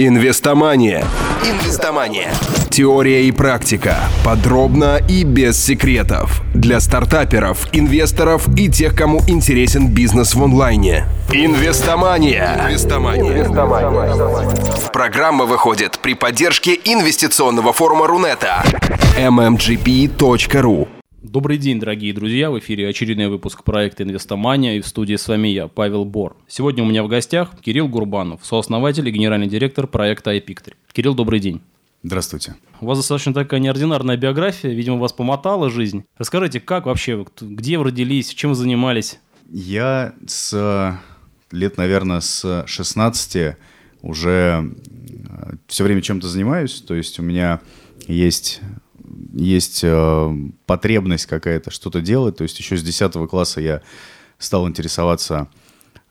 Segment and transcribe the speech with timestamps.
[0.00, 1.04] Инвестомания.
[1.42, 2.30] Инвестомания.
[2.70, 3.96] Теория и практика.
[4.24, 6.40] Подробно и без секретов.
[6.54, 11.06] Для стартаперов, инвесторов и тех, кому интересен бизнес в онлайне.
[11.32, 12.60] Инвестомания.
[12.68, 13.38] Инвестомания.
[13.38, 14.90] Инвестомания.
[14.92, 18.62] Программа выходит при поддержке инвестиционного форума Рунета.
[19.18, 20.86] mmgp.ru
[21.22, 22.48] Добрый день, дорогие друзья!
[22.48, 26.36] В эфире очередной выпуск проекта «Инвестомания» и в студии с вами я, Павел Бор.
[26.46, 30.74] Сегодня у меня в гостях Кирилл Гурбанов, сооснователь и генеральный директор проекта iPictory.
[30.92, 31.60] Кирилл, добрый день!
[32.04, 32.54] Здравствуйте.
[32.80, 36.04] У вас достаточно такая неординарная биография, видимо, вас помотала жизнь.
[36.18, 39.18] Расскажите, как вообще, где вы родились, чем вы занимались?
[39.50, 41.00] Я с
[41.50, 43.56] лет, наверное, с 16
[44.02, 44.72] уже
[45.28, 47.60] э, все время чем-то занимаюсь, то есть у меня
[48.06, 48.60] есть
[49.32, 50.36] есть э,
[50.66, 52.36] потребность какая-то что-то делать.
[52.36, 53.82] То есть еще с 10 класса я
[54.38, 55.48] стал интересоваться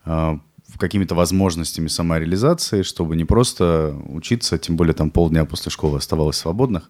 [0.04, 0.38] э,
[0.78, 6.88] какими-то возможностями самореализации, чтобы не просто учиться, тем более там полдня после школы оставалось свободных,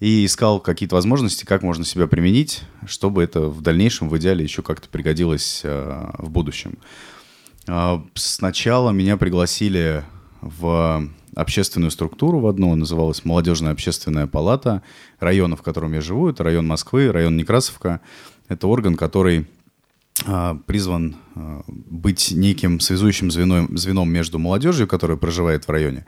[0.00, 4.62] и искал какие-то возможности, как можно себя применить, чтобы это в дальнейшем, в идеале, еще
[4.62, 6.78] как-то пригодилось э, в будущем.
[8.14, 10.02] Сначала меня пригласили
[10.40, 11.06] в
[11.38, 14.82] общественную структуру в одну, называлась Молодежная общественная палата
[15.20, 16.28] района, в котором я живу.
[16.28, 18.00] Это район Москвы, район Некрасовка.
[18.48, 19.46] Это орган, который
[20.26, 26.06] а, призван а, быть неким связующим звеном, звеном между молодежью, которая проживает в районе,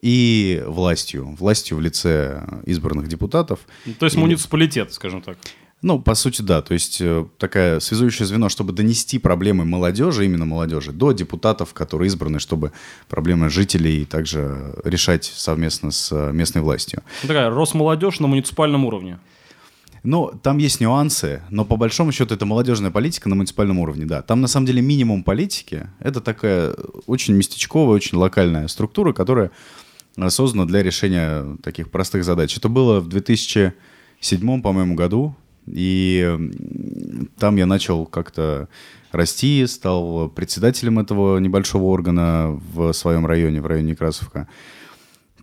[0.00, 1.36] и властью.
[1.38, 3.60] Властью в лице избранных депутатов.
[3.98, 4.18] То есть и...
[4.18, 5.36] муниципалитет, скажем так.
[5.82, 6.60] Ну, по сути, да.
[6.60, 12.08] То есть э, такая связующее звено, чтобы донести проблемы молодежи, именно молодежи, до депутатов, которые
[12.08, 12.72] избраны, чтобы
[13.08, 17.02] проблемы жителей также решать совместно с э, местной властью.
[17.22, 19.18] Ну, такая Росмолодежь на муниципальном уровне.
[20.02, 24.20] Ну, там есть нюансы, но по большому счету это молодежная политика на муниципальном уровне, да.
[24.20, 25.88] Там на самом деле минимум политики.
[25.98, 26.74] Это такая
[27.06, 29.50] очень местечковая, очень локальная структура, которая
[30.28, 32.56] создана для решения таких простых задач.
[32.56, 35.34] Это было в 2007, по-моему, году.
[35.72, 36.38] И
[37.38, 38.68] там я начал как-то
[39.12, 44.48] расти, стал председателем этого небольшого органа в своем районе, в районе Некрасовка.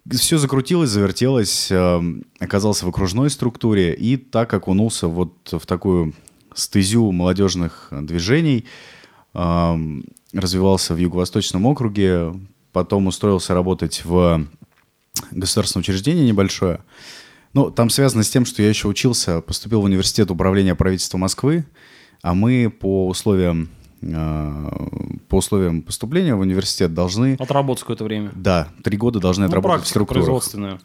[0.10, 2.02] Все закрутилось, завертелось, э,
[2.40, 3.94] оказался в окружной структуре.
[3.94, 6.14] И так окунулся вот в такую
[6.56, 8.66] стезю молодежных движений,
[9.34, 10.02] э,
[10.32, 12.34] развивался в Юго-Восточном округе,
[12.72, 14.48] потом устроился работать в
[15.32, 16.80] государственное учреждение небольшое–
[17.54, 21.66] ну, там связано с тем, что я еще учился, поступил в университет управления правительства Москвы,
[22.22, 23.70] а мы по условиям
[24.02, 24.70] э,
[25.30, 27.36] по условиям поступления в университет должны...
[27.40, 28.32] Отработать какое-то время.
[28.36, 30.24] Да, три года должны ну, отработать в структурах.
[30.24, 30.80] производственная.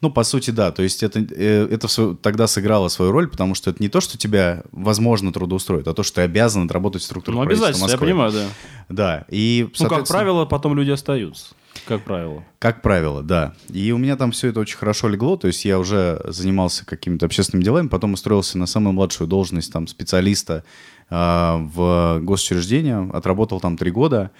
[0.00, 0.72] Ну, по сути, да.
[0.72, 4.18] То есть это, э, это тогда сыграло свою роль, потому что это не то, что
[4.18, 8.32] тебя возможно трудоустроить, а то, что ты обязан отработать в структурах Ну, обязательно, я понимаю,
[8.32, 8.46] да.
[8.88, 9.24] Да.
[9.28, 11.54] И, ну, как правило, потом люди остаются.
[11.84, 12.44] Как правило.
[12.58, 13.54] Как правило, да.
[13.72, 17.26] И у меня там все это очень хорошо легло, то есть я уже занимался какими-то
[17.26, 20.64] общественными делами, потом устроился на самую младшую должность там специалиста
[21.10, 24.30] э, в госучреждение, отработал там три года,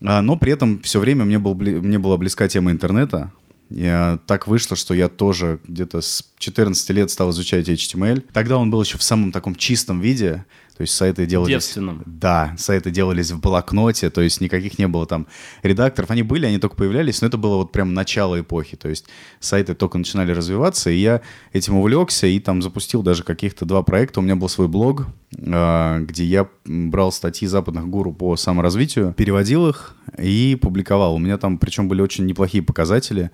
[0.00, 3.32] э, но при этом все время мне, был, мне была близка тема интернета,
[3.74, 8.22] я, так вышло, что я тоже где-то с 14 лет стал изучать HTML.
[8.32, 10.44] Тогда он был еще в самом таком чистом виде.
[10.76, 11.50] То есть сайты делались...
[11.50, 12.02] Девственном.
[12.06, 15.26] Да, сайты делались в блокноте, то есть никаких не было там
[15.62, 16.10] редакторов.
[16.10, 18.76] Они были, они только появлялись, но это было вот прям начало эпохи.
[18.76, 19.06] То есть
[19.38, 21.20] сайты только начинали развиваться, и я
[21.52, 24.20] этим увлекся и там запустил даже каких-то два проекта.
[24.20, 25.06] У меня был свой блог,
[25.38, 31.14] а, где я брал статьи западных гуру по саморазвитию, переводил их и публиковал.
[31.14, 33.30] У меня там причем были очень неплохие показатели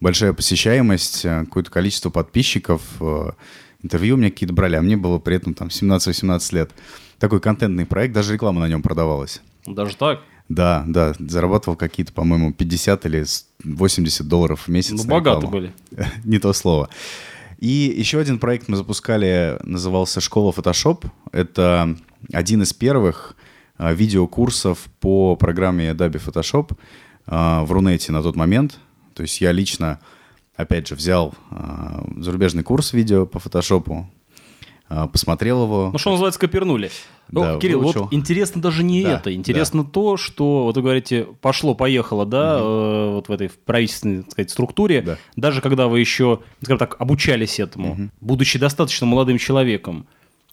[0.00, 2.82] большая посещаемость, э, какое-то количество подписчиков,
[3.86, 6.70] интервью мне какие-то брали, а мне было при этом там 17-18 лет.
[7.18, 9.40] Такой контентный проект, даже реклама на нем продавалась.
[9.66, 10.20] Даже так?
[10.48, 13.24] Да, да, зарабатывал какие-то, по-моему, 50 или
[13.64, 14.92] 80 долларов в месяц.
[14.92, 15.72] Ну, богаты были.
[16.24, 16.88] Не то слово.
[17.58, 21.06] И еще один проект мы запускали, назывался «Школа Photoshop».
[21.32, 21.96] Это
[22.32, 23.34] один из первых
[23.78, 26.76] э, видеокурсов по программе Adobe Photoshop
[27.26, 28.78] в Рунете на тот момент.
[29.14, 29.98] То есть я лично,
[30.56, 31.56] опять же, взял э,
[32.18, 34.08] зарубежный курс видео по фотошопу,
[34.88, 35.90] э, посмотрел его.
[35.92, 36.90] Ну, что называется, копернули.
[37.28, 38.04] Да, ну, Кирилл, выучил.
[38.04, 39.34] вот интересно даже не да, это.
[39.34, 39.90] Интересно да.
[39.90, 42.66] то, что, вот вы говорите, пошло-поехало, да, угу.
[42.68, 45.18] э, вот в этой правительственной, так сказать, структуре, да.
[45.34, 48.10] даже когда вы еще, скажем так, обучались этому, угу.
[48.20, 50.06] будучи достаточно молодым человеком,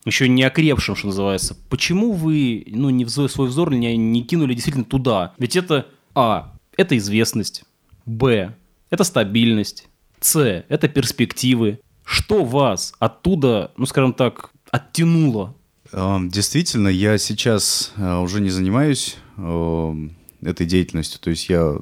[0.06, 4.54] еще не окрепшим, что называется, почему вы, ну, не в свой взор не, не кинули
[4.54, 5.34] действительно туда?
[5.38, 7.64] Ведь это, а, это известность,
[8.06, 8.54] Б–
[8.90, 9.88] это стабильность.
[10.24, 11.80] С– это перспективы.
[12.06, 15.56] Что вас оттуда, ну, скажем так, оттянуло?
[15.92, 21.20] Эм, действительно, я сейчас э, уже не занимаюсь эм, этой деятельностью.
[21.20, 21.76] То есть я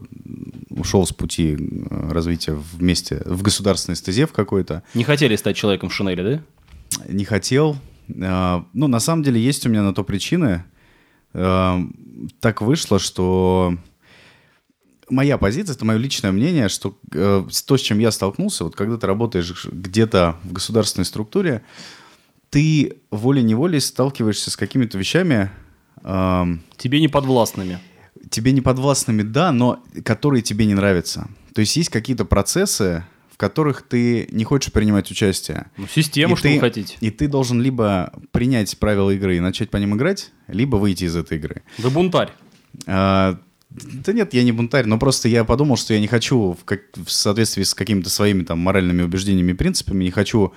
[0.70, 1.58] ушел с пути
[1.90, 4.84] развития вместе в государственный стезев какой-то.
[4.94, 7.04] Не хотели стать человеком в Шинели, да?
[7.08, 7.78] Не хотел.
[8.08, 10.66] Ну, на самом деле, есть у меня на то причины.
[11.32, 13.78] Так вышло, что
[15.12, 18.98] моя позиция, это мое личное мнение, что э, то, с чем я столкнулся, вот когда
[18.98, 21.62] ты работаешь где-то в государственной структуре,
[22.50, 25.52] ты волей-неволей сталкиваешься с какими-то вещами...
[26.04, 26.46] Э,
[26.78, 27.80] тебе не подвластными.
[28.30, 31.28] Тебе не подвластными, да, но которые тебе не нравятся.
[31.54, 35.68] То есть есть какие-то процессы, в которых ты не хочешь принимать участие.
[35.78, 36.98] Ну, систему, и что ты, вы хотите.
[37.02, 41.16] И ты должен либо принять правила игры и начать по ним играть, либо выйти из
[41.16, 41.64] этой игры.
[41.78, 42.32] Вы бунтарь.
[42.86, 43.40] А,
[43.72, 46.82] да нет, я не бунтарь, но просто я подумал, что я не хочу в, как,
[46.94, 50.54] в соответствии с какими-то своими там моральными убеждениями и принципами, не хочу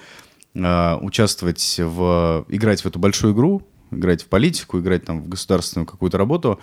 [0.55, 2.44] э, участвовать в...
[2.49, 3.62] играть в эту большую игру,
[3.93, 6.58] играть в политику, играть там в государственную какую-то работу.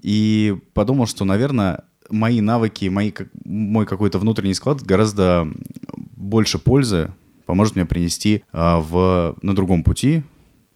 [0.00, 3.12] И подумал, что, наверное, мои навыки, мои,
[3.44, 5.48] мой какой-то внутренний склад гораздо
[5.96, 7.12] больше пользы
[7.44, 10.22] поможет мне принести э, в, на другом пути,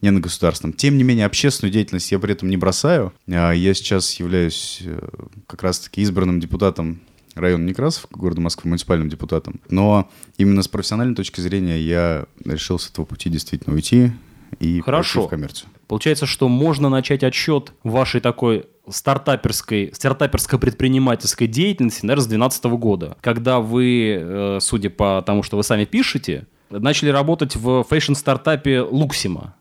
[0.02, 0.74] не на государственном.
[0.74, 3.12] Тем не менее, общественную деятельность я при этом не бросаю.
[3.28, 5.08] А, я сейчас являюсь э,
[5.46, 7.00] как раз-таки избранным депутатом
[7.34, 9.60] района Некрасов, города Москвы, муниципальным депутатом.
[9.70, 14.12] Но именно с профессиональной точки зрения я решил с этого пути действительно уйти
[14.60, 15.26] и Хорошо.
[15.26, 15.70] в коммерцию.
[15.86, 23.60] Получается, что можно начать отсчет вашей такой стартаперской, стартаперско-предпринимательской деятельности, наверное, с 2012 года, когда
[23.60, 29.54] вы, э, судя по тому, что вы сами пишете, начали работать в fashion-стартапе Луксима.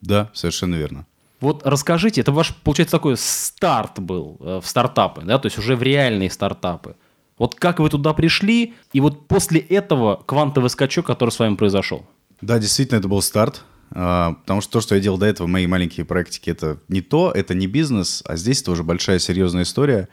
[0.00, 1.06] Да, совершенно верно.
[1.40, 5.76] Вот расскажите, это ваш, получается, такой старт был э, в стартапы, да, то есть уже
[5.76, 6.96] в реальные стартапы.
[7.38, 12.04] Вот как вы туда пришли, и вот после этого квантовый скачок, который с вами произошел?
[12.40, 15.66] Да, действительно, это был старт, а, потому что то, что я делал до этого, мои
[15.68, 20.08] маленькие практики, это не то, это не бизнес, а здесь это уже большая серьезная история.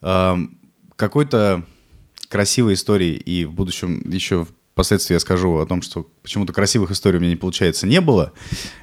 [0.00, 1.64] Какой-то
[2.28, 7.18] красивой истории и в будущем еще впоследствии я скажу о том, что почему-то красивых историй
[7.18, 8.32] у меня не получается не было,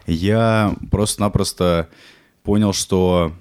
[0.05, 1.89] я просто-напросто
[2.43, 3.33] понял, что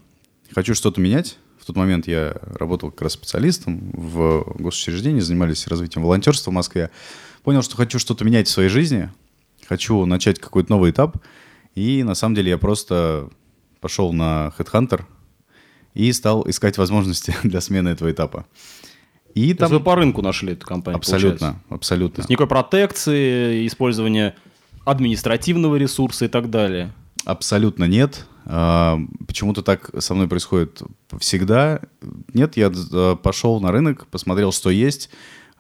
[0.54, 1.38] хочу что-то менять.
[1.60, 6.90] В тот момент я работал как раз специалистом в госучреждении, занимались развитием волонтерства в Москве.
[7.42, 9.10] Понял, что хочу что-то менять в своей жизни,
[9.66, 11.18] хочу начать какой-то новый этап.
[11.74, 13.28] И на самом деле я просто
[13.80, 15.04] пошел на Headhunter
[15.94, 18.46] и стал искать возможности для смены этого этапа.
[19.38, 19.70] И То там...
[19.70, 21.62] вы по рынку нашли эту компанию, Абсолютно, получается.
[21.70, 22.14] абсолютно.
[22.17, 24.35] То есть никакой протекции, использования
[24.85, 26.93] административного ресурса и так далее.
[27.25, 28.26] Абсолютно нет.
[28.46, 28.99] А,
[29.29, 30.82] почему-то так со мной происходит
[31.20, 31.81] всегда.
[32.35, 35.08] Нет, я а, пошел на рынок, посмотрел, что есть.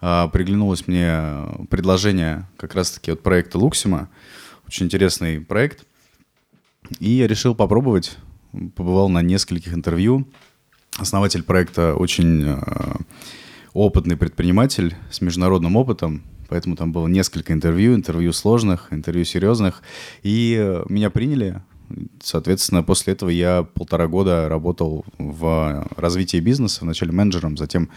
[0.00, 1.22] А, приглянулось мне
[1.70, 4.08] предложение как раз-таки от проекта Луксима.
[4.66, 5.84] Очень интересный проект.
[6.98, 8.16] И я решил попробовать.
[8.74, 10.26] Побывал на нескольких интервью.
[10.96, 12.58] Основатель проекта очень
[13.78, 19.82] опытный предприниматель с международным опытом, поэтому там было несколько интервью, интервью сложных, интервью серьезных,
[20.22, 21.62] и э, меня приняли.
[22.22, 27.88] Соответственно, после этого я полтора года работал в развитии бизнеса, вначале менеджером, затем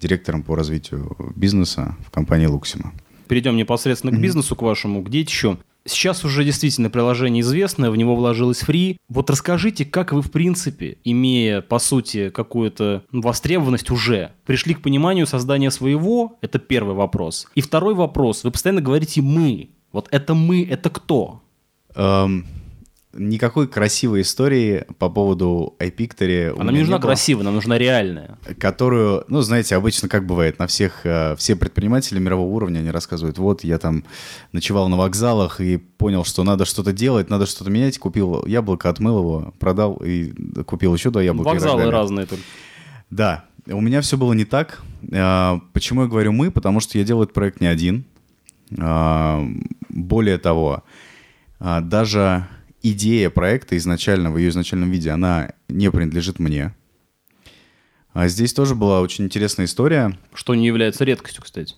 [0.00, 2.92] директором по развитию бизнеса в компании Луксима.
[3.28, 5.02] Перейдем непосредственно к бизнесу, к вашему.
[5.02, 8.98] Где еще Сейчас уже действительно приложение известное, в него вложилось фри.
[9.08, 15.26] Вот расскажите, как вы, в принципе, имея, по сути, какую-то востребованность уже, пришли к пониманию
[15.26, 16.38] создания своего?
[16.42, 17.48] Это первый вопрос.
[17.54, 18.44] И второй вопрос.
[18.44, 19.70] Вы постоянно говорите «мы».
[19.90, 21.42] Вот это «мы»— это кто?
[21.94, 22.44] Um,
[23.14, 26.54] никакой красивой истории по поводу iPictory.
[26.58, 28.38] Она не нужна красивая, нам нужна реальная.
[28.58, 33.38] Которую, ну, знаете, обычно как бывает, на всех, э, все предприниматели мирового уровня, они рассказывают,
[33.38, 34.04] вот, я там
[34.52, 39.18] ночевал на вокзалах и понял, что надо что-то делать, надо что-то менять, купил яблоко, отмыл
[39.18, 40.32] его, продал и
[40.64, 41.48] купил еще два яблока.
[41.48, 42.44] Вокзалы разные только.
[43.10, 44.82] Да, у меня все было не так.
[45.10, 46.50] Э, почему я говорю «мы»?
[46.50, 48.04] Потому что я делаю этот проект не один.
[48.76, 49.42] Э,
[49.88, 50.84] более того,
[51.58, 52.46] даже
[52.82, 56.74] идея проекта изначально, в ее изначальном виде, она не принадлежит мне.
[58.12, 60.18] А здесь тоже была очень интересная история.
[60.34, 61.74] Что не является редкостью, кстати.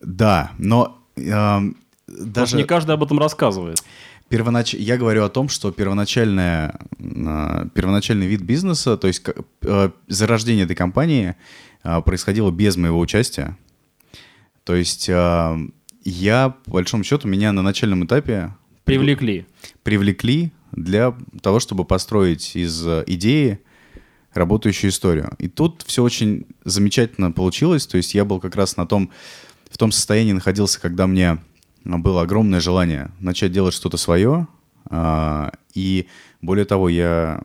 [0.00, 1.60] Да, но э,
[2.08, 2.56] даже...
[2.56, 3.82] не каждый об этом рассказывает.
[4.28, 4.74] Первонач...
[4.74, 9.22] Я говорю о том, что первоначальная, э, первоначальный вид бизнеса, то есть
[9.62, 11.36] э, зарождение этой компании
[11.84, 13.56] э, происходило без моего участия.
[14.64, 15.56] То есть э,
[16.04, 19.46] я, по большому счету, меня на начальном этапе Привлекли.
[19.82, 23.60] Привлекли для того, чтобы построить из э, идеи
[24.32, 25.34] работающую историю.
[25.38, 27.86] И тут все очень замечательно получилось.
[27.86, 29.10] То есть я был как раз на том,
[29.70, 31.38] в том состоянии находился, когда мне
[31.84, 34.46] было огромное желание начать делать что-то свое,
[34.86, 36.06] А, и
[36.42, 37.42] более того, я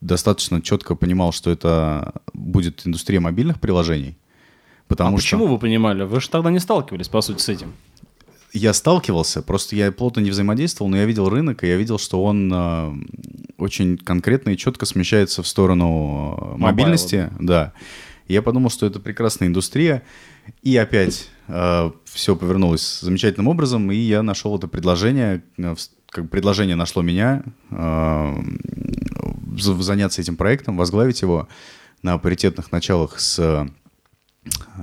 [0.00, 4.16] достаточно четко понимал, что это будет индустрия мобильных приложений.
[4.86, 5.36] Потому а что...
[5.36, 6.04] почему вы понимали?
[6.04, 7.72] Вы же тогда не сталкивались, по сути, с этим.
[8.56, 12.24] Я сталкивался, просто я плотно не взаимодействовал, но я видел рынок, и я видел, что
[12.24, 12.94] он э,
[13.58, 17.30] очень конкретно и четко смещается в сторону э, мобильности.
[17.38, 17.74] Да.
[18.28, 20.04] И я подумал, что это прекрасная индустрия.
[20.62, 25.74] И опять э, все повернулось замечательным образом, и я нашел это предложение, э,
[26.08, 28.36] как предложение нашло меня э,
[29.58, 31.46] заняться этим проектом, возглавить его
[32.00, 33.68] на паритетных началах с э,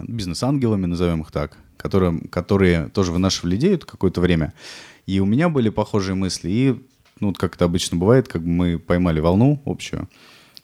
[0.04, 4.54] бизнес-ангелами, назовем их так, которые, которые тоже вынашивали идею какое-то время.
[5.06, 6.50] И у меня были похожие мысли.
[6.50, 6.82] И,
[7.20, 10.10] ну, как это обычно бывает, как бы мы поймали волну общую.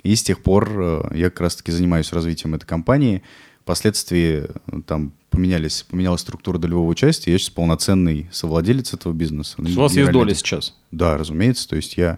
[0.01, 3.21] И с тех пор э, я как раз-таки занимаюсь развитием этой компании.
[3.63, 7.33] Впоследствии э, там поменялись, поменялась структура долевого участия.
[7.33, 9.55] Я сейчас полноценный совладелец этого бизнеса.
[9.57, 10.73] У вас есть доля сейчас?
[10.91, 11.67] Да, разумеется.
[11.67, 12.17] То есть я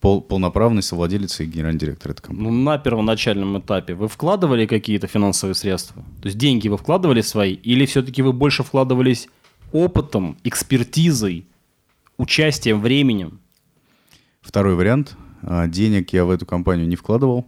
[0.00, 2.50] пол, полноправный совладелец и генеральный директор этой компании.
[2.50, 6.02] Ну, на первоначальном этапе вы вкладывали какие-то финансовые средства?
[6.20, 7.54] То есть деньги вы вкладывали свои?
[7.54, 9.28] Или все-таки вы больше вкладывались
[9.72, 11.46] опытом, экспертизой,
[12.16, 13.40] участием, временем?
[14.40, 15.16] Второй вариант.
[15.42, 17.46] А, денег я в эту компанию не вкладывал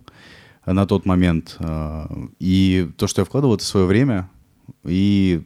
[0.66, 1.56] на тот момент.
[1.60, 4.28] А, и то, что я вкладывал, это свое время
[4.84, 5.42] и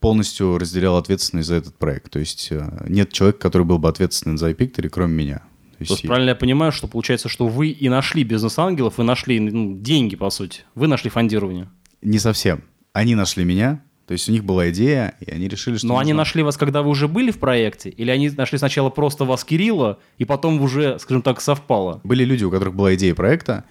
[0.00, 2.10] полностью разделял ответственность за этот проект.
[2.10, 5.42] То есть а, нет человека, который был бы ответственен за iPictory, кроме меня.
[5.88, 9.76] То есть, правильно я понимаю, что получается, что вы и нашли бизнес-ангелов, и нашли ну,
[9.78, 10.62] деньги, по сути.
[10.74, 11.68] Вы нашли фондирование.
[12.02, 12.62] Не совсем.
[12.92, 15.86] Они нашли меня, то есть у них была идея, и они решили, что...
[15.86, 16.02] Но нужно...
[16.02, 17.88] они нашли вас, когда вы уже были в проекте?
[17.88, 22.00] Или они нашли сначала просто вас, Кирилла, и потом уже, скажем так, совпало?
[22.04, 23.64] Были люди, у которых была идея проекта,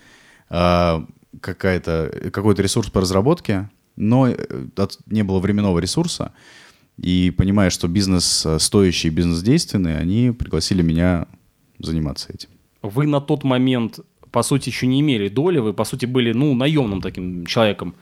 [0.50, 1.06] а,
[1.42, 4.38] какая-то, какой-то ресурс по разработке, но э,
[5.06, 6.34] не было временного ресурса.
[6.98, 11.28] И понимая, что бизнес э, стоящий, бизнес действенный, они пригласили меня
[11.84, 12.50] заниматься этим.
[12.82, 14.00] Вы на тот момент,
[14.32, 17.96] по сути, еще не имели доли, вы, по сути, были, ну, наемным таким человеком.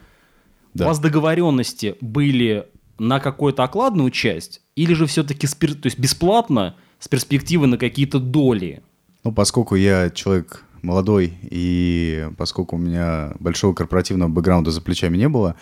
[0.73, 0.85] Да.
[0.85, 2.65] У вас договоренности были
[2.99, 5.73] на какую-то окладную часть, или же все-таки спир...
[5.73, 8.81] то есть бесплатно с перспективы на какие-то доли?
[9.23, 15.27] Ну, поскольку я человек молодой, и поскольку у меня большого корпоративного бэкграунда за плечами не
[15.27, 15.55] было,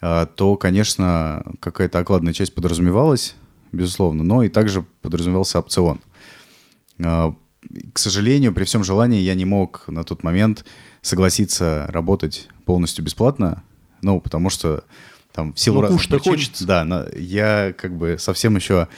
[0.00, 3.34] а, то, конечно, какая-то окладная часть подразумевалась,
[3.72, 6.00] безусловно, но и также подразумевался опцион.
[7.02, 7.34] А,
[7.92, 10.64] к сожалению, при всем желании я не мог на тот момент
[11.02, 13.62] согласиться работать полностью бесплатно,
[14.02, 14.84] ну, потому что
[15.32, 16.32] там в силу ну, разных причин...
[16.32, 16.66] хочется.
[16.66, 18.88] Да, на, я как бы совсем еще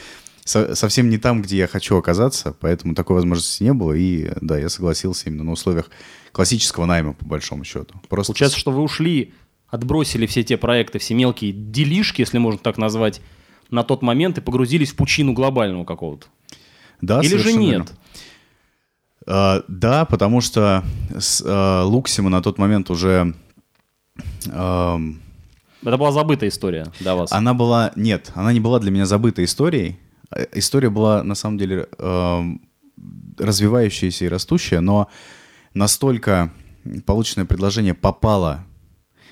[0.44, 4.58] со, совсем не там, где я хочу оказаться, поэтому такой возможности не было, и да,
[4.58, 5.90] я согласился именно на условиях
[6.32, 8.00] классического найма, по большому счету.
[8.08, 8.32] Просто...
[8.32, 9.34] Получается, что вы ушли,
[9.68, 13.20] отбросили все те проекты, все мелкие делишки, если можно так назвать,
[13.70, 16.28] на тот момент и погрузились в пучину глобального какого-то.
[17.00, 17.92] Да, Или же нет?
[19.26, 20.84] Uh, да, потому что
[21.18, 23.34] с uh, Луксима на тот момент уже...
[24.46, 25.14] Uh,
[25.82, 27.30] Это была забытая история для вас?
[27.30, 27.92] Она была...
[27.94, 29.98] Нет, она не была для меня забытой историей.
[30.34, 32.58] Э, история была, на самом деле, uh,
[33.38, 35.08] развивающаяся и растущая, но
[35.74, 36.50] настолько
[37.06, 38.64] полученное предложение попало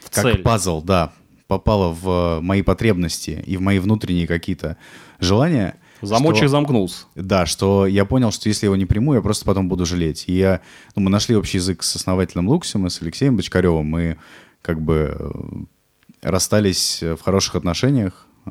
[0.00, 0.42] в как цель.
[0.42, 1.12] пазл, да,
[1.46, 4.76] попало в мои потребности и в мои внутренние какие-то
[5.20, 7.05] желания, Замочек что, замкнулся.
[7.15, 10.25] Да, что я понял, что если его не приму, я просто потом буду жалеть.
[10.26, 10.61] И я,
[10.95, 13.87] ну, мы нашли общий язык с основателем Луксима, с Алексеем Бочкаревым.
[13.87, 14.19] Мы
[14.62, 15.31] как бы э,
[16.23, 18.50] расстались в хороших отношениях, э,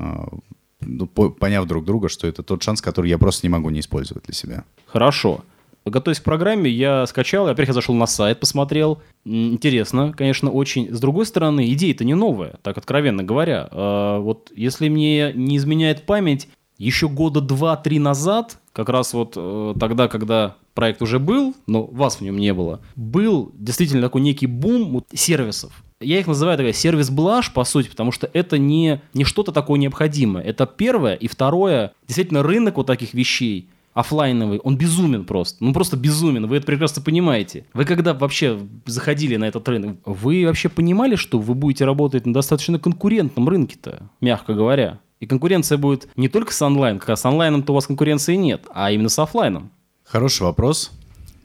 [0.82, 4.25] ну, поняв друг друга, что это тот шанс, который я просто не могу не использовать
[4.25, 4.64] для себя.
[4.86, 5.44] Хорошо.
[5.86, 9.04] Готовясь к программе, я скачал, я, во-первых, я зашел на сайт, посмотрел.
[9.24, 10.92] Интересно, конечно, очень.
[10.92, 13.68] С другой стороны, идея-то не новая, так откровенно говоря.
[13.72, 19.74] А, вот если мне не изменяет память, еще года два-три назад, как раз вот э,
[19.79, 24.48] тогда, когда проект уже был, но вас в нем не было, был действительно такой некий
[24.48, 25.72] бум вот, сервисов.
[26.01, 30.44] Я их называю такая сервис-блажь, по сути, потому что это не, не что-то такое необходимое.
[30.44, 31.15] Это первое.
[31.15, 35.63] И второе, действительно, рынок вот таких вещей, офлайновый, он безумен просто.
[35.63, 36.48] Ну, просто безумен.
[36.48, 37.65] Вы это прекрасно понимаете.
[37.74, 42.34] Вы когда вообще заходили на этот рынок, вы вообще понимали, что вы будете работать на
[42.34, 45.00] достаточно конкурентном рынке-то, мягко говоря?
[45.19, 48.65] И конкуренция будет не только с онлайн, как раз с онлайном-то у вас конкуренции нет,
[48.74, 49.72] а именно с офлайном.
[50.03, 50.91] Хороший вопрос.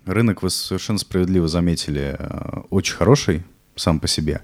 [0.06, 3.44] Рынок, вы совершенно справедливо заметили, э, очень хороший
[3.76, 4.42] сам по себе.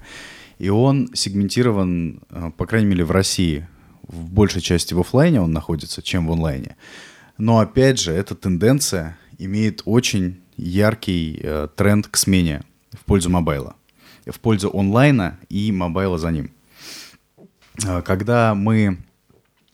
[0.59, 3.67] И он сегментирован, э, по крайней мере, в России,
[4.03, 6.77] в большей части в офлайне он находится, чем в онлайне.
[7.37, 13.63] Но опять же, эта тенденция имеет очень яркий э, тренд к смене в пользу mobile
[13.63, 13.75] а,
[14.25, 16.51] в пользу онлайна и mobile а за ним.
[18.03, 18.97] Когда мы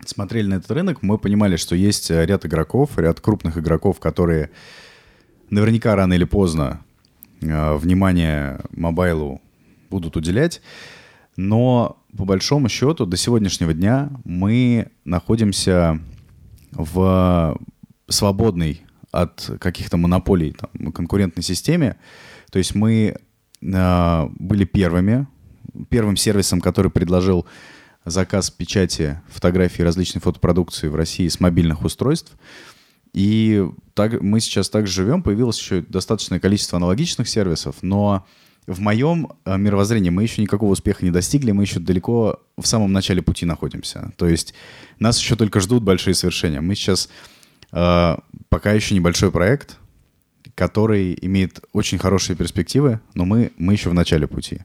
[0.09, 4.49] смотрели на этот рынок, мы понимали, что есть ряд игроков, ряд крупных игроков, которые
[5.49, 6.81] наверняка рано или поздно
[7.41, 9.41] э, внимание mobile у
[9.89, 10.61] будут уделять.
[11.35, 15.99] Но по большому счету до сегодняшнего дня мы находимся
[16.71, 17.59] в
[18.07, 18.81] свободной
[19.11, 21.97] от каких-то монополий там, конкурентной системе.
[22.51, 23.15] То есть мы
[23.61, 25.27] э, были первыми,
[25.89, 27.45] первым сервисом, который предложил
[28.05, 32.33] заказ печати фотографий различной фотопродукции в России с мобильных устройств.
[33.13, 38.25] И так, мы сейчас также живем, появилось еще достаточное количество аналогичных сервисов, но
[38.65, 42.91] в моем э, мировоззрении мы еще никакого успеха не достигли, мы еще далеко в самом
[42.91, 44.11] начале пути находимся.
[44.17, 44.53] То есть
[44.99, 46.61] нас еще только ждут большие свершения.
[46.61, 47.09] Мы сейчас
[47.71, 48.17] э,
[48.49, 49.77] пока еще небольшой проект,
[50.55, 54.59] который имеет очень хорошие перспективы, но мы, мы еще в начале пути.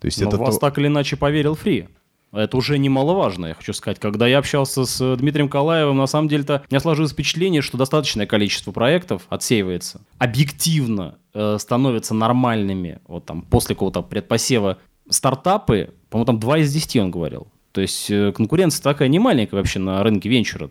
[0.00, 0.60] То есть но это вас то...
[0.60, 1.88] так или иначе поверил Фри.
[2.32, 3.98] Это уже немаловажно, я хочу сказать.
[3.98, 8.26] Когда я общался с Дмитрием Калаевым, на самом деле-то у меня сложилось впечатление, что достаточное
[8.26, 10.02] количество проектов отсеивается.
[10.18, 16.96] Объективно э, становятся нормальными, вот там, после какого-то предпосева стартапы, по-моему, там 2 из 10
[16.96, 17.48] он говорил.
[17.72, 20.70] То есть э, конкуренция такая не маленькая вообще на рынке венчура.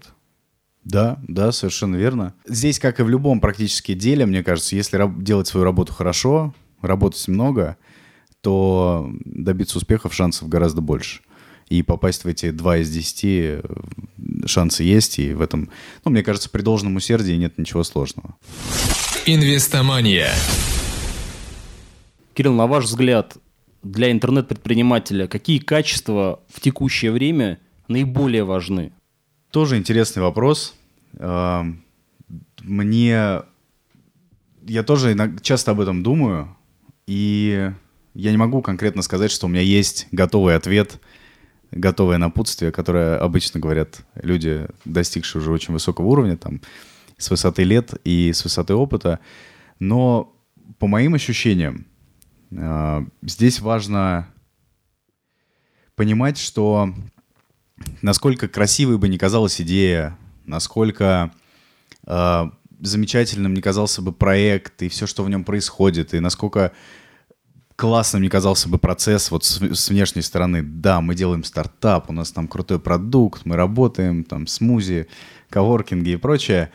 [0.83, 2.33] Да, да, совершенно верно.
[2.45, 7.27] Здесь, как и в любом практически деле, мне кажется, если делать свою работу хорошо, работать
[7.27, 7.77] много,
[8.41, 11.21] то добиться успехов шансов гораздо больше
[11.69, 13.62] и попасть в эти 2 из 10 э,
[14.45, 15.69] шансы есть, и в этом,
[16.05, 18.36] ну, мне кажется, при должном усердии нет ничего сложного.
[19.25, 20.31] Инвестомания.
[22.33, 23.38] Кирилл, на ваш взгляд,
[23.83, 28.91] для интернет-предпринимателя какие качества в текущее время наиболее важны?
[29.51, 30.75] Тоже интересный вопрос.
[32.62, 33.41] Мне...
[34.69, 36.55] Я тоже часто об этом думаю,
[37.07, 37.71] и
[38.13, 41.01] я не могу конкретно сказать, что у меня есть готовый ответ–
[41.71, 46.62] готовое напутствие, которое обычно говорят люди, достигшие уже очень высокого уровня, там,
[47.17, 49.19] с высоты лет и с высоты опыта.
[49.79, 50.33] Но
[50.79, 51.86] по моим ощущениям,
[52.51, 54.27] э, здесь важно
[55.95, 56.93] понимать, что
[58.01, 61.32] насколько красивой бы ни казалась идея, насколько
[62.06, 62.43] э,
[62.80, 66.71] замечательным не казался бы проект и все, что в нем происходит, и насколько
[67.77, 70.63] классным мне казался бы процесс вот с, с внешней стороны.
[70.63, 75.07] Да, мы делаем стартап, у нас там крутой продукт, мы работаем, там, смузи,
[75.49, 76.71] коворкинги и прочее.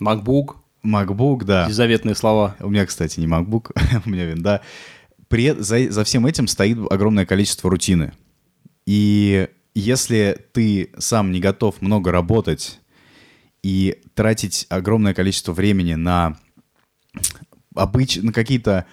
[0.00, 0.56] MacBook.
[0.82, 1.68] MacBook, да.
[1.70, 2.56] Заветные слова.
[2.60, 3.70] У меня, кстати, не MacBook,
[4.06, 4.62] у меня винда.
[5.28, 8.12] При, за, за всем этим стоит огромное количество рутины.
[8.86, 12.80] И если ты сам не готов много работать
[13.62, 16.38] и тратить огромное количество времени на,
[17.74, 18.16] обыч...
[18.22, 18.86] на какие-то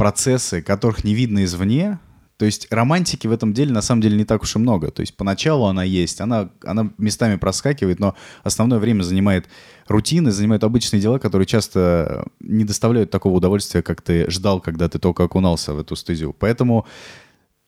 [0.00, 1.98] процессы, которых не видно извне,
[2.38, 4.90] то есть романтики в этом деле на самом деле не так уж и много.
[4.90, 9.46] То есть поначалу она есть, она, она местами проскакивает, но основное время занимает
[9.88, 14.98] рутины, занимают обычные дела, которые часто не доставляют такого удовольствия, как ты ждал, когда ты
[14.98, 16.32] только окунался в эту стезю.
[16.32, 16.86] Поэтому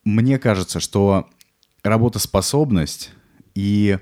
[0.03, 1.29] мне кажется, что
[1.83, 3.11] работоспособность
[3.55, 3.99] и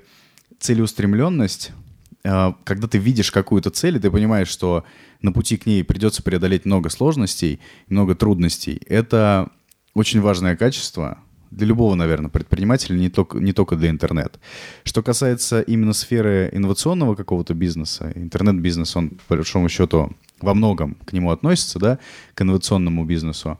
[0.60, 1.72] целеустремленность
[2.22, 4.84] когда ты видишь какую-то цель, и ты понимаешь, что
[5.22, 9.50] на пути к ней придется преодолеть много сложностей, много трудностей, это
[9.94, 11.18] очень важное качество
[11.50, 14.38] для любого, наверное, предпринимателя, не только, не только для интернет.
[14.84, 21.12] Что касается именно сферы инновационного какого-то бизнеса, интернет-бизнес, он, по большому счету, во многом к
[21.12, 21.98] нему относится, да,
[22.34, 23.58] к инновационному бизнесу,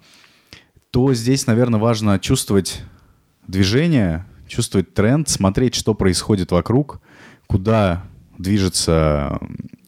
[0.90, 2.82] то здесь, наверное, важно чувствовать
[3.46, 7.00] движение, чувствовать тренд, смотреть, что происходит вокруг,
[7.46, 8.04] куда
[8.40, 9.38] движется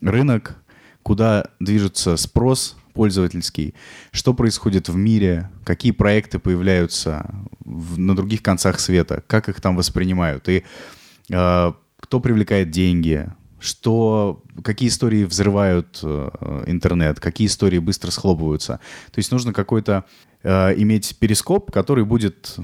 [0.00, 0.56] рынок,
[1.02, 3.74] куда движется спрос пользовательский,
[4.10, 9.76] что происходит в мире, какие проекты появляются в, на других концах света, как их там
[9.76, 10.64] воспринимают, и
[11.30, 18.80] э, кто привлекает деньги, что, какие истории взрывают э, интернет, какие истории быстро схлопываются.
[19.10, 20.04] То есть нужно какой-то
[20.42, 22.56] э, иметь перископ, который будет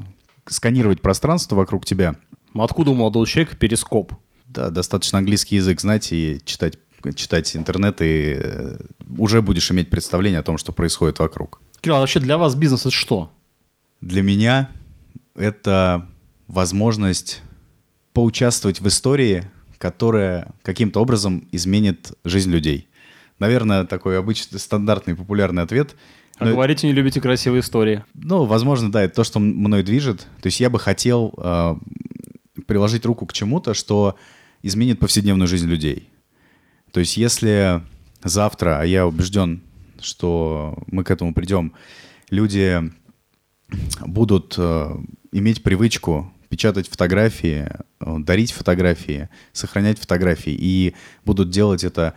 [0.46, 2.16] сканировать пространство вокруг тебя.
[2.55, 4.12] Откуда у молодого человека перископ?
[4.59, 6.81] Да, достаточно английский язык знать и читать,
[7.14, 8.79] читать интернет, и э,
[9.16, 11.61] уже будешь иметь представление о том, что происходит вокруг.
[11.81, 13.31] Кирилл, а вообще для вас бизнес это что?
[14.01, 14.68] Для меня
[15.37, 16.09] это
[16.49, 17.40] возможность
[18.12, 19.44] поучаствовать в истории,
[19.79, 22.88] которая каким-то образом изменит жизнь людей.
[23.38, 25.94] Наверное, такой обычный, стандартный, популярный ответ.
[26.38, 26.51] А Но...
[26.51, 28.05] говорите, не любите красивые истории.
[28.14, 30.23] Ну, возможно, да, это то, что мной движет.
[30.40, 31.77] То есть я бы хотел э,
[32.66, 34.16] приложить руку к чему-то, что
[34.62, 36.09] изменит повседневную жизнь людей.
[36.92, 37.83] То есть если
[38.23, 39.62] завтра, а я убежден,
[40.01, 41.75] что мы к этому придем,
[42.31, 42.81] люди
[44.01, 44.97] будут э,
[45.33, 47.68] иметь привычку печатать фотографии,
[48.01, 50.57] э, дарить фотографии, сохранять фотографии.
[50.59, 50.94] И
[51.25, 52.14] будут делать это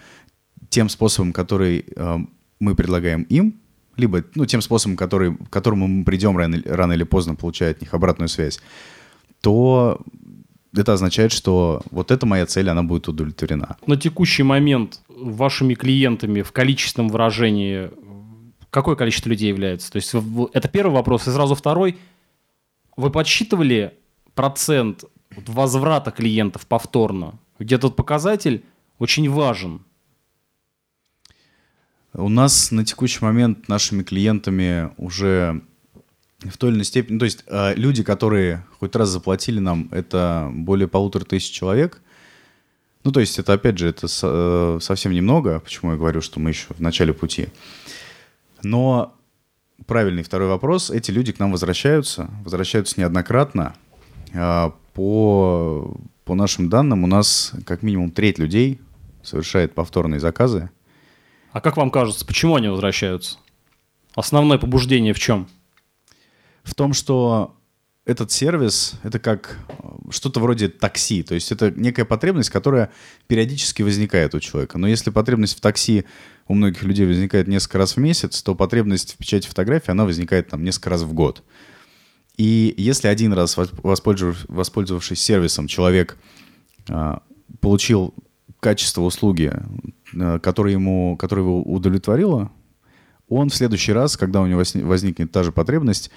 [0.69, 2.17] тем способом, который э,
[2.59, 3.59] мы предлагаем им,
[3.97, 7.81] либо ну, тем способом, который, к которому мы придем рано, рано или поздно, получая от
[7.81, 8.59] них обратную связь,
[9.41, 9.99] то
[10.75, 13.77] это означает, что вот эта моя цель, она будет удовлетворена.
[13.85, 17.89] На текущий момент вашими клиентами в количественном выражении
[18.71, 19.91] какое количество людей является?
[19.91, 20.13] То есть
[20.53, 21.27] это первый вопрос.
[21.27, 21.97] И сразу второй.
[22.97, 23.93] Вы подсчитывали
[24.33, 25.03] процент
[25.45, 27.39] возврата клиентов повторно?
[27.59, 28.63] Где тот показатель
[28.97, 29.81] очень важен.
[32.13, 35.61] У нас на текущий момент нашими клиентами уже
[36.49, 40.49] в той или иной степени, то есть э, люди, которые хоть раз заплатили нам, это
[40.51, 42.01] более полутора тысяч человек.
[43.03, 46.39] Ну, то есть это, опять же, это со, э, совсем немного, почему я говорю, что
[46.39, 47.47] мы еще в начале пути.
[48.63, 49.13] Но
[49.85, 53.75] правильный второй вопрос, эти люди к нам возвращаются, возвращаются неоднократно.
[54.33, 58.79] Э, по, по нашим данным, у нас как минимум треть людей
[59.23, 60.69] совершает повторные заказы.
[61.51, 63.37] А как вам кажется, почему они возвращаются?
[64.15, 65.47] Основное побуждение в чем?
[66.63, 67.57] В том, что
[68.05, 69.73] этот сервис— это как э,
[70.09, 71.23] что-то вроде такси.
[71.23, 72.91] То есть это некая потребность, которая
[73.27, 74.77] периодически возникает у человека.
[74.77, 76.05] Но если потребность в такси
[76.47, 80.49] у многих людей возникает несколько раз в месяц, то потребность в печати фотографий, она возникает
[80.49, 81.43] там несколько раз в год.
[82.37, 86.17] И если один раз, воспользовавшись, воспользовавшись сервисом, человек
[86.89, 87.21] а,
[87.59, 88.15] получил
[88.59, 89.53] качество услуги,
[90.19, 92.51] а, которое, ему, которое его удовлетворило,
[93.29, 96.09] он в следующий раз, когда у него возникнет та же потребность,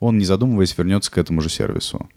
[0.00, 2.08] он, не задумываясь, вернется к этому же сервису.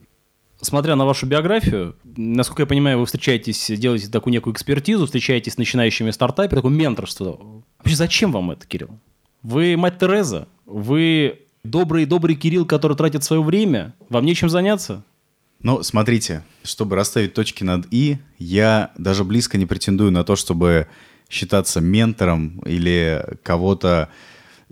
[0.60, 5.58] Смотря на вашу биографию, насколько я понимаю, вы встречаетесь, делаете такую некую экспертизу, встречаетесь с
[5.58, 7.64] начинающими стартаперами, такое менторство.
[7.80, 8.98] Вообще зачем вам это, Кирилл?
[9.42, 10.48] Вы мать Тереза?
[10.66, 13.94] Вы добрый-добрый Кирилл, который тратит свое время?
[14.08, 15.04] Вам нечем заняться?
[15.60, 20.88] Ну, смотрите, чтобы расставить точки над «и», я даже близко не претендую на то, чтобы
[21.30, 24.10] считаться ментором или кого-то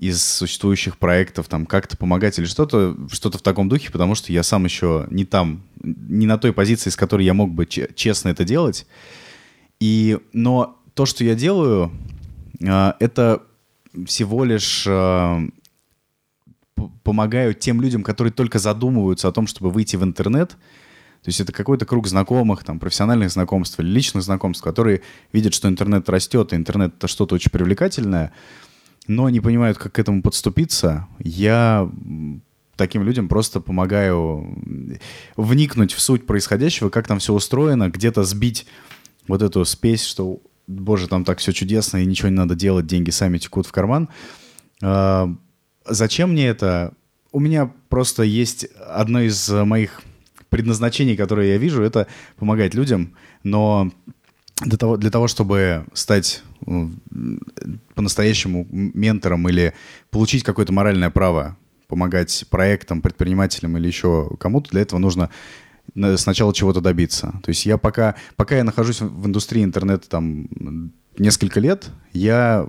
[0.01, 4.41] из существующих проектов там как-то помогать или что-то, что-то в таком духе, потому что я
[4.41, 8.43] сам еще не там, не на той позиции, с которой я мог бы честно это
[8.43, 8.87] делать.
[9.79, 11.91] И, но то, что я делаю,
[12.67, 13.43] а, это
[14.07, 15.39] всего лишь а,
[17.03, 20.49] помогаю тем людям, которые только задумываются о том, чтобы выйти в интернет.
[20.49, 25.67] То есть это какой-то круг знакомых, там, профессиональных знакомств или личных знакомств, которые видят, что
[25.67, 28.33] интернет растет, и интернет— это что-то очень привлекательное—
[29.07, 31.89] но не понимают, как к этому подступиться, я
[32.75, 34.57] таким людям просто помогаю
[35.35, 38.65] вникнуть в суть происходящего, как там все устроено, где-то сбить
[39.27, 43.11] вот эту спесь, что, боже, там так все чудесно, и ничего не надо делать, деньги
[43.11, 44.09] сами текут в карман.
[44.81, 45.33] А,
[45.85, 46.93] зачем мне это?
[47.31, 50.01] У меня просто есть одно из моих
[50.49, 53.91] предназначений, которые я вижу, это помогать людям, но
[54.61, 56.43] для того, для того, чтобы стать
[57.95, 59.73] по-настоящему ментором или
[60.09, 65.29] получить какое-то моральное право помогать проектам, предпринимателям или еще кому-то, для этого нужно
[66.15, 67.39] сначала чего-то добиться.
[67.43, 70.47] То есть я пока, пока я нахожусь в индустрии интернета там
[71.17, 72.67] несколько лет, я,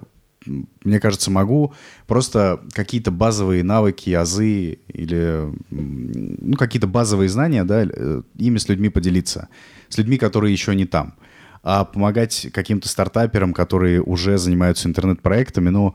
[0.84, 1.72] мне кажется, могу
[2.06, 8.88] просто какие-то базовые навыки, азы или ну, какие-то базовые знания, да, э, ими с людьми
[8.88, 9.48] поделиться.
[9.88, 11.14] С людьми, которые еще не там
[11.62, 15.70] а помогать каким-то стартаперам, которые уже занимаются интернет-проектами.
[15.70, 15.94] Ну,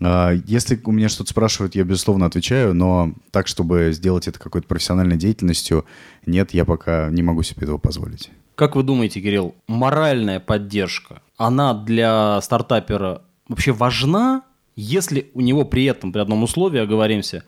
[0.00, 4.66] а, если у меня что-то спрашивают, я, безусловно, отвечаю, но так, чтобы сделать это какой-то
[4.66, 5.84] профессиональной деятельностью,
[6.26, 8.30] нет, я пока не могу себе этого позволить.
[8.54, 14.42] Как вы думаете, Кирилл, моральная поддержка, она для стартапера вообще важна,
[14.74, 17.44] если у него при этом, при одном условии, оговоримся,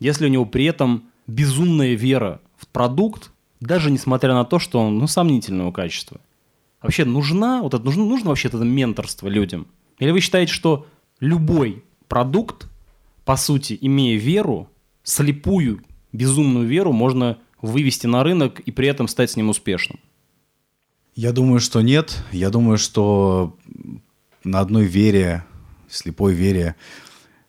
[0.00, 4.98] если у него при этом безумная вера в продукт, даже несмотря на то, что он
[4.98, 6.20] ну, сомнительного качества.
[6.84, 9.66] Вообще нужна, вот это нужно, нужно вообще это менторство людям?
[9.98, 10.86] Или вы считаете, что
[11.18, 12.68] любой продукт,
[13.24, 14.68] по сути, имея веру,
[15.02, 19.98] слепую, безумную веру, можно вывести на рынок и при этом стать с ним успешным?
[21.14, 22.22] Я думаю, что нет.
[22.32, 23.56] Я думаю, что
[24.44, 25.42] на одной вере,
[25.88, 26.74] слепой вере,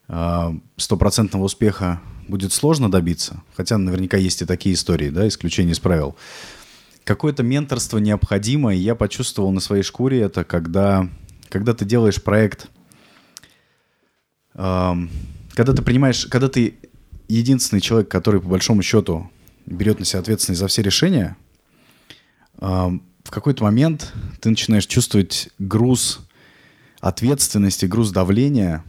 [0.07, 3.43] а, стопроцентного успеха будет сложно добиться.
[3.53, 6.15] Хотя наверняка есть и такие истории, да, исключения из правил
[7.05, 11.07] какое-то менторство необходимо, и я почувствовал на своей шкуре это, когда,
[11.49, 12.67] когда ты делаешь проект,
[14.55, 15.09] эм,
[15.53, 16.75] когда ты принимаешь, когда ты
[17.29, 19.31] единственный человек, который по большому счету
[19.65, 21.37] берет на себя ответственность за все решения,
[22.59, 26.19] эм, в какой-то момент ты начинаешь чувствовать груз
[26.99, 28.83] ответственности, груз давления,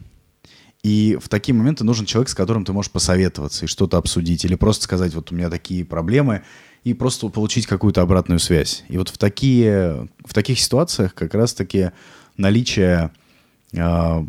[0.81, 4.55] и в такие моменты нужен человек, с которым ты можешь посоветоваться и что-то обсудить, или
[4.55, 6.43] просто сказать, вот у меня такие проблемы,
[6.87, 8.85] и просто получить какую-то обратную связь.
[8.87, 11.91] И вот в, такие, в таких ситуациях как раз-таки
[12.37, 13.11] наличие
[13.73, 14.25] э,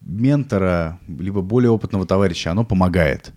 [0.00, 3.32] ментора, либо более опытного товарища, оно помогает.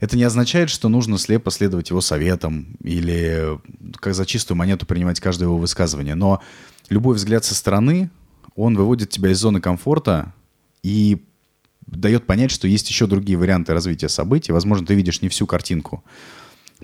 [0.00, 3.60] Это не означает, что нужно слепо следовать его советам или
[4.00, 6.16] как за чистую монету принимать каждое его высказывание.
[6.16, 6.42] Но
[6.88, 8.10] любой взгляд со стороны,
[8.56, 10.34] он выводит тебя из зоны комфорта
[10.82, 11.24] и
[11.86, 14.50] дает понять, что есть еще другие варианты развития событий.
[14.50, 16.02] Возможно, ты видишь не всю картинку.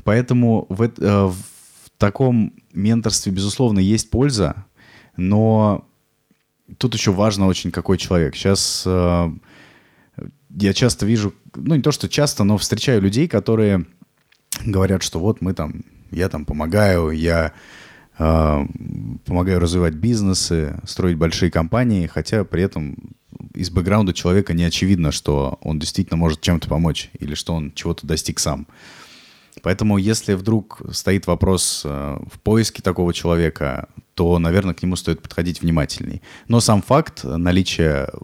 [0.04, 1.36] Поэтому в, э, в
[1.98, 4.64] таком менторстве, безусловно, есть польза,
[5.16, 5.86] но
[6.78, 8.36] тут еще важно очень, какой человек.
[8.36, 9.30] Сейчас э,
[10.50, 13.86] я часто вижу, ну не то, что часто, но встречаю людей, которые
[14.64, 17.52] говорят, что вот мы там, я там помогаю, я
[18.18, 18.66] э,
[19.24, 22.96] помогаю развивать бизнесы, строить большие компании, хотя при этом
[23.54, 28.06] из бэкграунда человека не очевидно, что он действительно может чем-то помочь или что он чего-то
[28.06, 28.66] достиг сам.
[29.62, 35.22] Поэтому, если вдруг стоит вопрос э, в поиске такого человека, то, наверное, к нему стоит
[35.22, 36.22] подходить внимательней.
[36.48, 38.18] Но сам факт наличия э,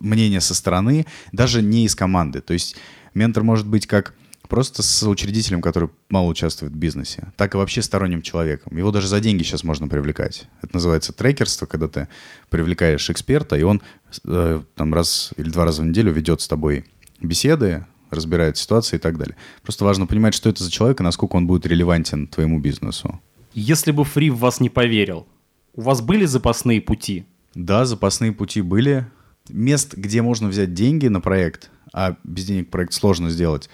[0.00, 2.40] мнения со стороны, даже не из команды.
[2.40, 2.76] То есть
[3.14, 4.14] ментор может быть как
[4.50, 8.76] просто с учредителем, который мало участвует в бизнесе, так и вообще сторонним человеком.
[8.76, 10.48] Его даже за деньги сейчас можно привлекать.
[10.60, 12.08] Это называется трекерство, когда ты
[12.50, 13.80] привлекаешь эксперта, и он
[14.24, 16.84] э, там раз или два раза в неделю ведет с тобой
[17.20, 19.36] беседы, разбирает ситуации и так далее.
[19.62, 23.20] Просто важно понимать, что это за человек и насколько он будет релевантен твоему бизнесу.
[23.54, 25.26] Если бы Фри в вас не поверил,
[25.74, 27.24] у вас были запасные пути?
[27.54, 29.06] Да, запасные пути были.
[29.48, 33.68] Мест, где можно взять деньги на проект, а без денег проект сложно сделать,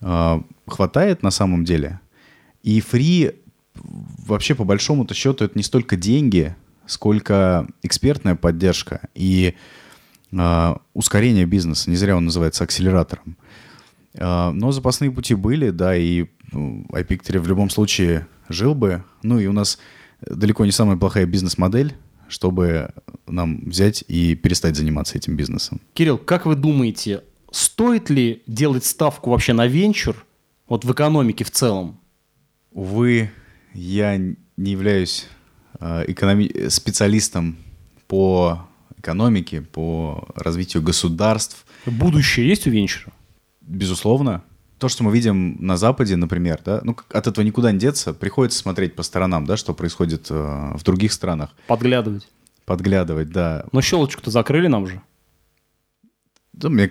[0.00, 2.00] а, хватает на самом деле.
[2.62, 3.32] И фри
[3.74, 6.54] вообще по большому-то счету это не столько деньги,
[6.86, 9.54] сколько экспертная поддержка и
[10.32, 11.90] э, ускорение бизнеса.
[11.90, 13.36] Не зря он называется акселератором.
[14.18, 19.04] А, но запасные пути были, да, и ну, iPictory в любом случае жил бы.
[19.22, 19.78] Ну и у нас
[20.20, 21.94] далеко не самая плохая бизнес-модель,
[22.28, 22.90] чтобы
[23.26, 25.80] нам взять и перестать заниматься этим бизнесом.
[25.94, 30.24] Кирилл, как вы думаете, стоит ли делать ставку вообще на венчур,
[30.68, 32.00] вот в экономике в целом?
[32.72, 33.30] Увы,
[33.74, 35.28] я не являюсь
[35.80, 37.56] э, экономи- специалистом
[38.08, 38.66] по
[38.98, 41.64] экономике, по развитию государств.
[41.86, 43.12] Будущее есть у венчура?
[43.66, 44.42] Безусловно.
[44.78, 48.58] То, что мы видим на Западе, например, да, ну, от этого никуда не деться, приходится
[48.58, 50.34] смотреть по сторонам, да, что происходит э,
[50.74, 51.50] в других странах.
[51.66, 52.28] Подглядывать.
[52.66, 53.64] Подглядывать, да.
[53.72, 55.00] Но щелочку-то закрыли нам же.
[56.52, 56.90] Да, мне,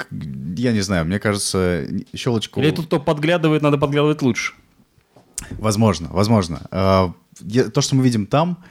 [0.57, 2.59] я не знаю, мне кажется, щелочку...
[2.59, 4.53] Или тут кто подглядывает, надо подглядывать лучше.
[5.51, 6.67] Возможно, возможно.
[6.71, 7.13] А,
[7.73, 8.63] то, что мы видим там,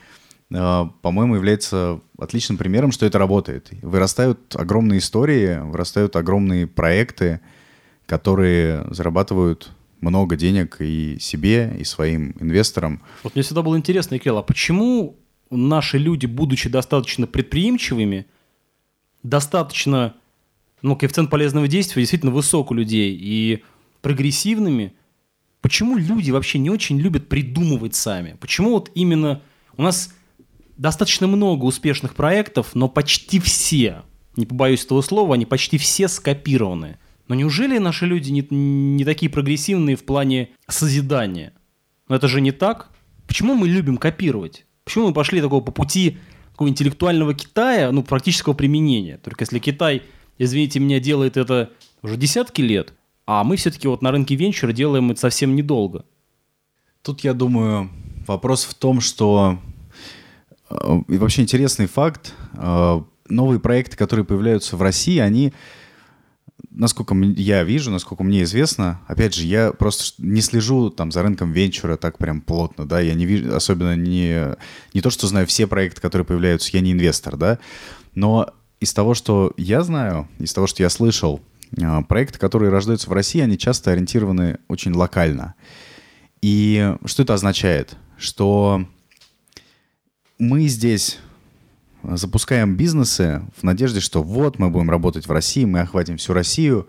[0.52, 3.70] а, по-моему, является отличным примером, что это работает.
[3.82, 7.40] Вырастают огромные истории, вырастают огромные проекты,
[8.06, 13.02] которые зарабатывают много денег и себе, и своим инвесторам.
[13.22, 15.16] Вот мне всегда было интересно, Кирилл, а почему
[15.50, 18.26] наши люди, будучи достаточно предприимчивыми,
[19.22, 20.14] достаточно,
[20.82, 23.62] ну, коэффициент полезного действия действительно высок у людей, и
[24.02, 24.92] прогрессивными,
[25.62, 28.36] почему люди вообще не очень любят придумывать сами?
[28.38, 29.40] Почему вот именно
[29.78, 30.14] у нас
[30.76, 34.02] достаточно много успешных проектов, но почти все,
[34.36, 36.98] не побоюсь этого слова, они почти все скопированы.
[37.28, 41.52] Но неужели наши люди не, не такие прогрессивные в плане созидания?
[42.08, 42.90] Но это же не так.
[43.26, 44.66] Почему мы любим копировать?
[44.84, 46.18] Почему мы пошли такого по пути
[46.52, 49.18] такого интеллектуального Китая, ну, практического применения?
[49.18, 50.02] Только если Китай,
[50.38, 51.70] извините меня, делает это
[52.02, 52.92] уже десятки лет,
[53.26, 56.04] а мы все-таки вот на рынке венчура делаем это совсем недолго.
[57.02, 57.90] Тут, я думаю,
[58.26, 59.58] вопрос в том, что
[60.68, 65.54] э, и вообще интересный факт, э, новые проекты, которые появляются в России, они
[66.74, 71.52] насколько я вижу, насколько мне известно, опять же, я просто не слежу там за рынком
[71.52, 74.56] венчура так прям плотно, да, я не вижу, особенно не,
[74.92, 77.58] не то, что знаю все проекты, которые появляются, я не инвестор, да,
[78.14, 81.40] но из того, что я знаю, из того, что я слышал,
[81.80, 85.54] а, проекты, которые рождаются в России, они часто ориентированы очень локально.
[86.42, 87.96] И что это означает?
[88.18, 88.86] Что
[90.38, 91.18] мы здесь
[92.12, 96.88] запускаем бизнесы в надежде, что вот мы будем работать в России, мы охватим всю Россию.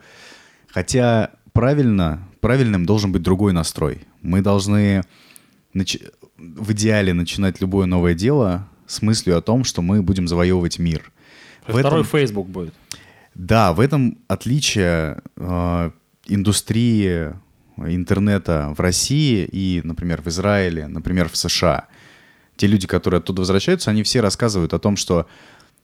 [0.68, 4.02] Хотя правильно, правильным должен быть другой настрой.
[4.22, 5.04] Мы должны
[5.74, 5.98] нач...
[6.38, 11.12] в идеале начинать любое новое дело с мыслью о том, что мы будем завоевывать мир.
[11.68, 12.04] В Второй этом...
[12.04, 12.74] Facebook будет.
[13.34, 15.92] Да, в этом отличие э,
[16.26, 17.34] индустрии
[17.78, 21.88] интернета в России и, например, в Израиле, например, в США–
[22.56, 25.28] те люди, которые оттуда возвращаются, они все рассказывают о том, что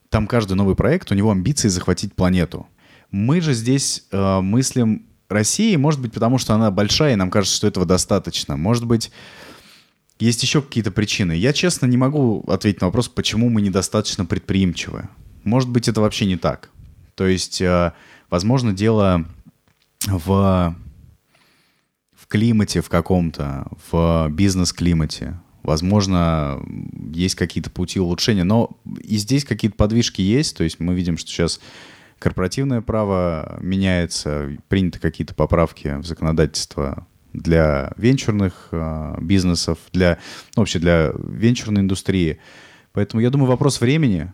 [0.10, 2.68] там каждый новый проект, у него амбиции захватить планету.
[3.12, 7.56] Мы же здесь э, мыслим России, может быть, потому что она большая, и нам кажется,
[7.56, 8.58] что этого достаточно.
[8.58, 9.12] Может быть,
[10.20, 11.32] есть еще какие-то причины.
[11.32, 15.10] Я, честно, не могу ответить на вопрос, почему мы недостаточно предприимчивы.
[15.44, 16.70] Может быть, это вообще не так.
[17.16, 17.94] То есть, э,
[18.30, 19.26] возможно, дело
[20.08, 20.76] в,
[22.16, 25.40] в климате в каком-то, в бизнес-климате.
[25.64, 26.60] Возможно,
[27.14, 28.72] есть какие-то пути улучшения, но
[29.04, 30.58] и здесь какие-то подвижки есть.
[30.58, 31.60] То есть мы видим, что сейчас
[32.20, 40.18] корпоративное право меняется, приняты какие-то поправки в законодательство для венчурных э, бизнесов, для,
[40.56, 42.40] ну, вообще для венчурной индустрии.
[42.94, 44.32] Поэтому я думаю, вопрос времени.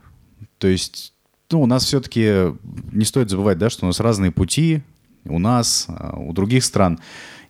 [0.58, 1.14] То есть,
[1.52, 2.54] ну, у нас все-таки
[2.92, 4.82] не стоит забывать, да, что у нас разные пути,
[5.26, 7.00] у нас, э, у других стран.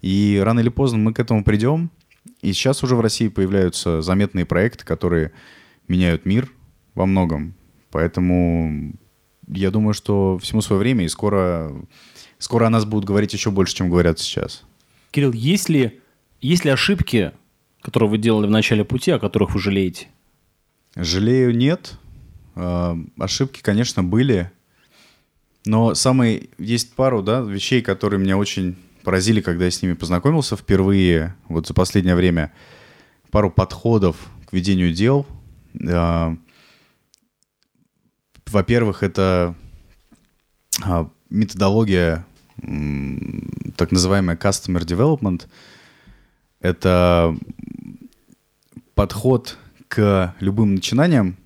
[0.02, 1.90] И рано или поздно мы к этому придем.
[2.42, 5.32] И сейчас уже в России появляются заметные проекты, которые
[5.88, 6.52] меняют мир
[6.96, 7.54] во многом.
[7.92, 8.94] Поэтому
[9.48, 11.72] я думаю, что всему свое время, и скоро,
[12.38, 14.64] скоро о нас будут говорить еще больше, чем говорят сейчас.
[15.12, 16.00] Кирилл, есть ли,
[16.42, 17.32] есть ли ошибки,
[17.82, 20.08] которые вы делали в начале пути, о которых вы жалеете?
[20.96, 21.98] Жалею, нет.
[22.56, 24.52] Э, ошибки, конечно, были.
[25.66, 28.76] Но самые есть пару да, вещей, которые меня очень
[29.08, 32.52] поразили, когда я с ними познакомился впервые, вот за последнее время.
[33.32, 35.26] Пару подходов к ведению дел.
[35.80, 36.36] Э,
[38.48, 39.56] во-первых, это
[40.84, 42.26] а, методология
[43.78, 45.48] так называемая Customer Development.
[46.60, 47.34] Это
[48.94, 51.38] подход к любым начинаниям,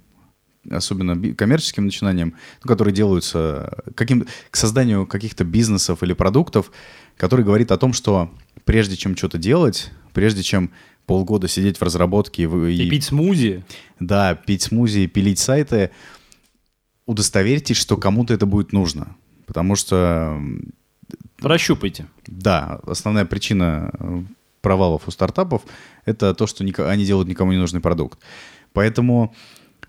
[0.70, 6.72] особенно коммерческим начинаниям, ну, которые делаются каким, к созданию каких-то бизнесов или продуктов,
[7.18, 8.32] который говорит о том, что
[8.66, 10.72] прежде чем что-то делать, прежде чем
[11.06, 13.66] полгода сидеть в разработке и, и пить смузи.
[14.00, 15.92] Да, пить смузи и пилить сайты,
[17.06, 19.16] удостоверьтесь, что кому-то это будет нужно.
[19.46, 20.40] Потому что
[21.42, 22.06] Прощупайте.
[22.28, 24.22] Да, основная причина э,
[24.62, 25.64] провалов у стартапов—
[26.06, 28.20] это то, что они делают никому не нужный продукт.
[28.74, 29.36] Поэтому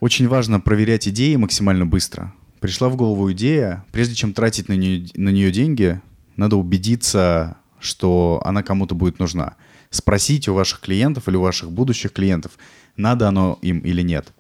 [0.02, 2.34] очень важно проверять идеи максимально быстро.
[2.58, 6.00] Пришла в голову идея, прежде чем тратить на нее, на нее деньги,
[6.34, 9.54] надо убедиться, что она кому-то будет нужна.
[9.90, 12.50] Спросить у ваших клиентов или у ваших будущих клиентов,
[12.96, 14.32] надо оно им или нет.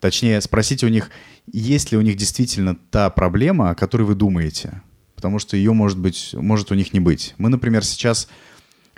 [0.00, 1.10] Точнее, спросить у них,
[1.46, 4.82] есть ли у них действительно та проблема, о которой вы думаете
[5.14, 7.34] потому что ее может быть, может у них не быть.
[7.38, 8.28] Мы, например, сейчас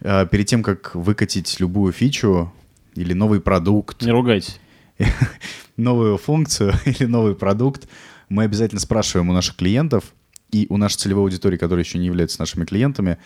[0.01, 2.51] э, перед тем, как выкатить любую фичу
[2.95, 4.01] или новый продукт...
[4.01, 4.59] Не ругайтесь.
[5.77, 7.89] новую функцию или новый продукт,
[8.29, 10.15] мы обязательно спрашиваем у наших клиентов
[10.51, 13.19] и у нашей целевой аудитории, которая еще не является нашими клиентами,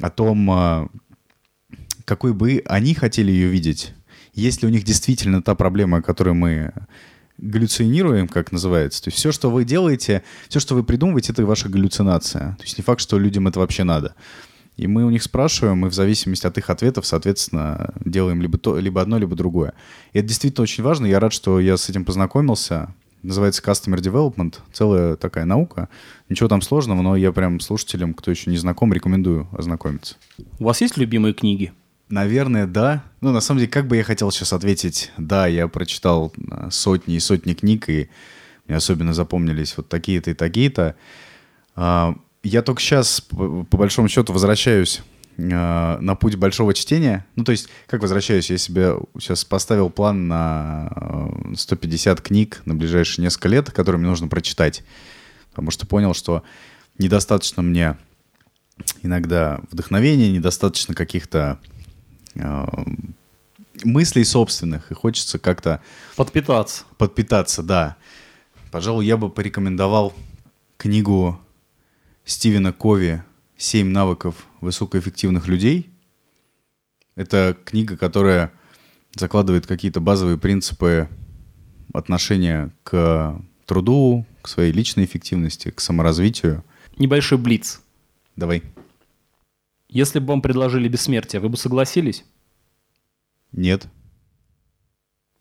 [0.00, 0.88] о том, э,
[2.04, 3.94] какой бы они хотели ее видеть.
[4.34, 6.72] Есть ли у них действительно та проблема, которую мы
[7.38, 9.02] галлюцинируем, как называется.
[9.02, 12.56] То есть все, что вы делаете, все, что вы придумываете, это ваша галлюцинация.
[12.56, 14.14] То есть не факт, что людям это вообще надо.
[14.78, 18.78] И мы у них спрашиваем, и в зависимости от их ответов, соответственно, делаем либо, то,
[18.78, 19.74] либо одно, либо другое.
[20.12, 21.06] И это действительно очень важно.
[21.06, 22.94] Я рад, что я с этим познакомился.
[23.24, 24.54] Называется Customer Development.
[24.72, 25.88] Целая такая наука.
[26.28, 30.14] Ничего там сложного, но я прям слушателям, кто еще не знаком, рекомендую ознакомиться.
[30.60, 31.72] У вас есть любимые книги?
[32.08, 33.02] Наверное, да.
[33.20, 37.16] Ну, на самом деле, как бы я хотел сейчас ответить, да, я прочитал а, сотни
[37.16, 38.08] и сотни книг, и
[38.68, 40.94] мне особенно запомнились вот такие-то и такие-то.
[42.42, 45.02] Я только сейчас, по большому счету, возвращаюсь
[45.38, 47.26] а, на путь большого чтения.
[47.36, 48.50] Ну, то есть, как возвращаюсь?
[48.50, 54.28] Я себе сейчас поставил план на 150 книг на ближайшие несколько лет, которые мне нужно
[54.28, 54.84] прочитать.
[55.50, 56.42] Потому что понял, что
[56.98, 57.96] недостаточно мне
[59.02, 61.58] иногда вдохновения, недостаточно каких-то
[62.38, 62.66] Э,
[63.84, 65.80] мыслей собственных, и хочется как-то...
[66.16, 66.82] Подпитаться.
[66.96, 67.96] Подпитаться, да.
[68.72, 70.12] Пожалуй, я бы порекомендовал
[70.76, 71.40] книгу
[72.28, 73.22] Стивена Кови
[73.56, 75.88] «Семь навыков высокоэффективных людей».
[77.14, 78.52] Это книга, которая
[79.14, 81.08] закладывает какие-то базовые принципы
[81.94, 86.66] отношения к труду, к своей личной эффективности, к саморазвитию.
[86.98, 87.80] Небольшой блиц.
[88.36, 88.62] Давай.
[89.88, 92.26] Если бы вам предложили бессмертие, вы бы согласились?
[93.52, 93.86] Нет.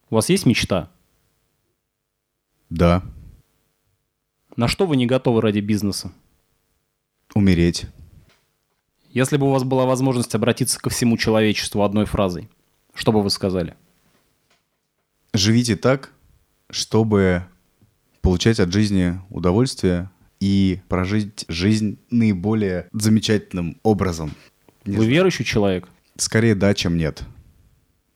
[0.10, 0.90] У вас есть мечта?
[2.70, 3.04] Да.
[4.56, 6.14] На что вы не готовы ради бизнеса?
[7.38, 7.86] Умереть.
[9.12, 12.50] Если бы у вас была возможность обратиться ко всему человечеству одной фразой,
[12.96, 13.76] что бы вы сказали?
[15.36, 16.14] Живите так,
[16.72, 17.46] чтобы
[18.22, 20.10] получать от жизни удовольствие
[20.40, 24.32] и прожить жизнь наиболее замечательным образом.
[24.84, 25.12] Не вы знаю.
[25.12, 25.90] верующий человек?
[26.16, 27.22] Скорее да, чем нет.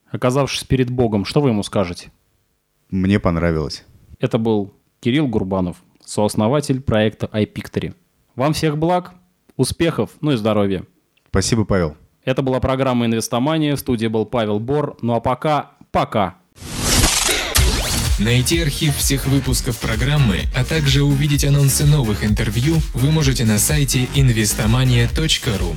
[0.10, 2.12] Оказавшись перед Богом, что вы ему скажете?
[2.90, 3.86] Мне понравилось.
[4.18, 7.94] Это был Кирилл Гурбанов, сооснователь проекта iPictory.
[8.42, 9.12] Вам всех благ,
[9.56, 10.84] успехов, ну и здоровья.
[11.30, 11.96] Спасибо, Павел.
[12.26, 13.76] Это была программа «Инвестомания».
[13.76, 14.98] В студии был Павел Бор.
[15.04, 16.38] Ну а пока, пока.
[18.18, 24.08] Найти архив всех выпусков программы, а также увидеть анонсы новых интервью вы можете на сайте
[24.16, 25.76] investomania.ru.